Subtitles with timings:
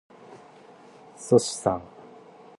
[0.11, 0.17] っ
[1.15, 1.83] そしっさん。